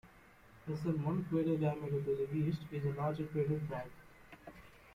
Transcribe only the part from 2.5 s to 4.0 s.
is the larger crater Bragg.